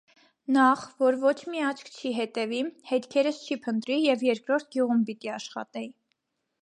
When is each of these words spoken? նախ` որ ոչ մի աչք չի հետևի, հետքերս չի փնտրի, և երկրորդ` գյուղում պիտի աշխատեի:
նախ` 0.53 0.85
որ 1.01 1.17
ոչ 1.23 1.33
մի 1.55 1.61
աչք 1.71 1.91
չի 1.97 2.13
հետևի, 2.19 2.61
հետքերս 2.93 3.43
չի 3.49 3.59
փնտրի, 3.67 3.99
և 4.09 4.25
երկրորդ` 4.33 4.69
գյուղում 4.77 5.05
պիտի 5.11 5.35
աշխատեի: 5.39 5.93